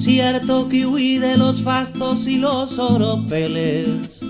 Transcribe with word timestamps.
Cierto 0.00 0.66
que 0.66 0.86
huí 0.86 1.18
de 1.18 1.36
los 1.36 1.60
fastos 1.60 2.26
y 2.26 2.38
los 2.38 2.78
oropeles. 2.78 4.22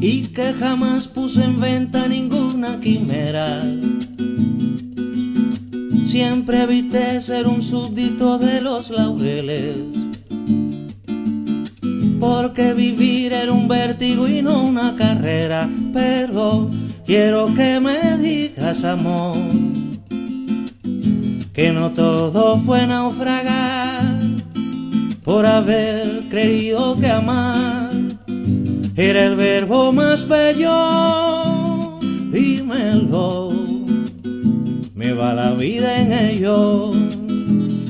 Y 0.00 0.28
que 0.28 0.54
jamás 0.54 1.06
puso 1.06 1.42
en 1.42 1.60
venta 1.60 2.08
ninguna 2.08 2.80
quimera. 2.80 3.62
Siempre 6.06 6.62
evité 6.62 7.20
ser 7.20 7.46
un 7.46 7.60
súbdito 7.60 8.38
de 8.38 8.62
los 8.62 8.88
laureles, 8.88 9.76
porque 12.18 12.72
vivir 12.72 13.34
era 13.34 13.52
un 13.52 13.68
vértigo 13.68 14.26
y 14.26 14.40
no 14.40 14.62
una 14.62 14.96
carrera, 14.96 15.68
pero 15.92 16.70
quiero 17.04 17.52
que 17.54 17.78
me 17.78 18.16
digas 18.16 18.84
amor, 18.84 19.36
que 21.52 21.72
no 21.72 21.90
todo 21.90 22.56
fue 22.58 22.86
naufragar 22.86 23.61
por 25.32 25.46
haber 25.46 26.28
creído 26.28 26.94
que 27.00 27.08
amar 27.08 27.88
era 28.94 29.24
el 29.24 29.34
verbo 29.34 29.90
más 29.90 30.28
bello, 30.28 31.98
dímelo. 32.30 33.50
Me 34.94 35.14
va 35.14 35.32
la 35.32 35.52
vida 35.52 36.02
en 36.02 36.12
ello, 36.12 36.92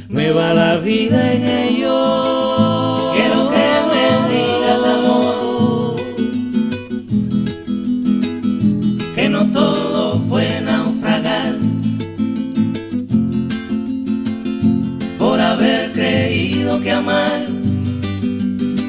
me 0.08 0.30
va 0.30 0.54
la 0.54 0.76
vida 0.76 1.32
en 1.32 1.44
ello. 1.44 3.10
Quiero 3.16 3.50
que 3.54 3.66
me 3.90 4.04
digas 4.32 4.84
amor, 4.96 5.96
que 9.16 9.28
no 9.28 9.50
todo 9.50 9.91
que 16.80 16.90
amar 16.90 17.46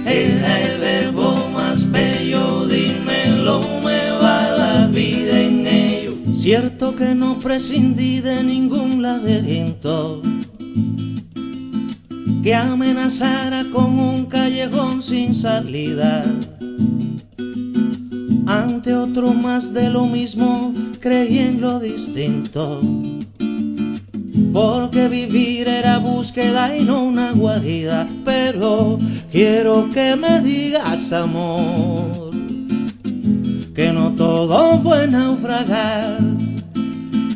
era 0.06 0.62
el 0.62 0.80
verbo 0.80 1.50
más 1.53 1.90
bello, 1.92 2.66
dímelo, 2.67 3.62
me 3.84 4.12
va 4.12 4.52
la 4.52 4.88
vida 4.88 5.40
en 5.40 5.67
ello. 5.67 6.14
Cierto 6.36 6.95
que 6.95 7.16
no 7.16 7.40
prescindí 7.40 8.22
de 8.22 8.44
ningún 8.44 9.02
laberinto 9.02 10.22
que 12.44 12.53
amenazara 12.53 13.66
con 13.72 14.00
un 14.00 14.25
callejón 14.25 15.02
sin 15.02 15.34
salida. 15.34 16.25
Ante 18.45 18.94
otro 18.94 19.34
más 19.34 19.73
de 19.73 19.90
lo 19.90 20.06
mismo, 20.06 20.73
creí 21.00 21.40
en 21.40 21.62
lo 21.62 21.80
distinto. 21.80 22.81
Porque 24.52 25.08
vivir 25.08 25.67
era 25.67 26.00
búsqueda 26.00 26.76
y 26.76 26.84
no 26.84 27.03
una 27.03 27.31
guarida. 27.31 28.08
Pero 28.26 28.98
quiero 29.31 29.90
que 29.94 30.16
me 30.16 30.42
digas, 30.42 31.14
amor, 31.14 32.31
que 33.73 33.92
no 33.92 34.14
todo 34.14 34.80
fue 34.80 35.08
naufragar 35.08 36.20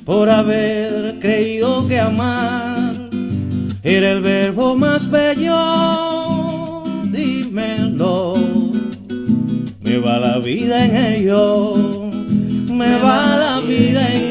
por 0.06 0.30
haber 0.30 1.20
creído 1.20 1.88
que 1.88 2.00
amar 2.00 3.10
era 3.84 4.12
el 4.12 4.22
verbo 4.22 4.76
más 4.76 5.10
bello. 5.10 6.84
Dímelo, 7.12 8.36
me 9.82 9.98
va 9.98 10.20
la 10.20 10.40
vida 10.40 10.86
en 10.86 10.96
ello, 10.96 11.76
me 12.70 13.00
va 13.00 13.38
la 13.38 13.60
vida 13.62 14.14
en 14.14 14.27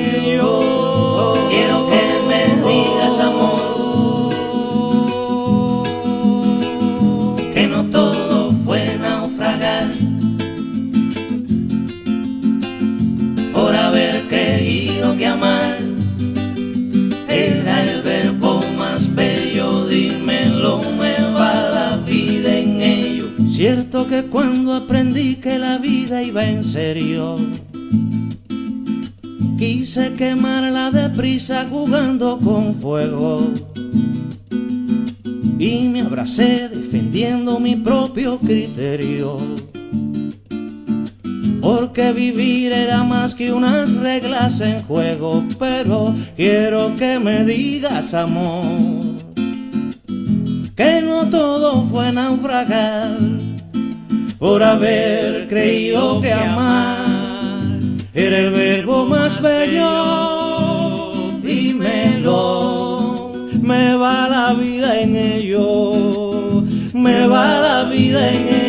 Cierto 23.56 24.06
que 24.06 24.24
cuando 24.24 24.74
aprendí 24.74 25.36
que 25.36 25.58
la 25.58 25.78
vida 25.78 26.22
iba 26.22 26.44
en 26.44 26.62
serio. 26.62 27.38
Quise 29.56 30.12
quemarla 30.12 30.90
deprisa 30.90 31.66
jugando 31.66 32.38
con 32.38 32.74
fuego. 32.74 33.50
Y 35.58 35.88
me 35.88 36.02
abracé 36.02 36.68
defendiendo 36.68 37.58
mi 37.58 37.76
propio 37.76 38.38
criterio. 38.40 39.38
Porque 41.62 42.12
vivir 42.12 42.72
era 42.72 43.04
más 43.04 43.34
que 43.34 43.54
unas 43.54 43.92
reglas 43.94 44.60
en 44.60 44.82
juego. 44.82 45.42
Pero 45.58 46.14
quiero 46.36 46.94
que 46.94 47.18
me 47.18 47.42
digas, 47.46 48.12
amor, 48.12 48.66
que 50.76 51.00
no 51.00 51.30
todo 51.30 51.84
fue 51.84 52.12
naufragar 52.12 53.35
por 54.38 54.62
haber 54.62 55.46
creído 55.48 56.20
que 56.20 56.32
amar 56.32 56.98
era 58.14 58.38
el 58.38 58.50
verbo 58.50 59.04
más 59.04 59.40
bello. 59.40 61.12
Dímelo, 61.42 63.32
me 63.60 63.94
va 63.94 64.28
la 64.28 64.52
vida 64.54 65.00
en 65.00 65.16
ello, 65.16 66.62
me 66.92 67.26
va 67.26 67.60
la 67.60 67.84
vida 67.84 68.28
en 68.30 68.48
ello. 68.48 68.65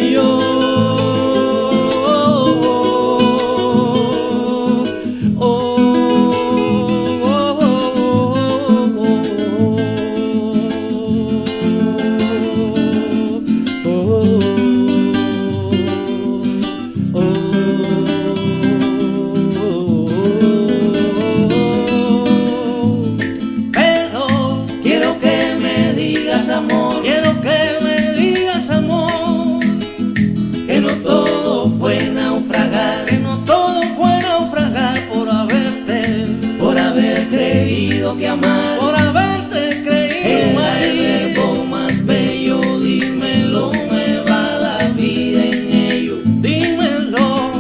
Por 38.79 38.95
haberte 38.95 39.81
creído 39.81 41.65
más 41.65 42.05
bello, 42.05 42.61
dímelo, 42.79 43.71
me 43.71 44.19
va 44.29 44.57
la 44.59 44.89
vida 44.95 45.43
en 45.45 45.71
ello, 45.71 46.15
dímelo, 46.25 47.51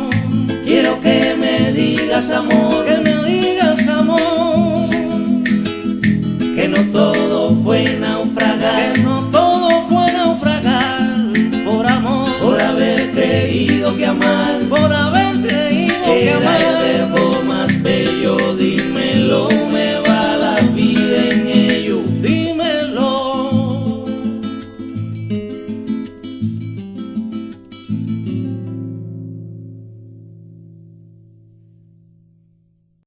quiero 0.65 0.99
que 1.01 1.35
me 1.39 1.71
digas 1.71 2.31
amor, 2.31 2.85
que 2.85 2.97
me 2.97 3.15
digas 3.23 3.87
amor, 3.87 4.89
que 6.55 6.67
no 6.67 6.91
todo. 6.91 7.26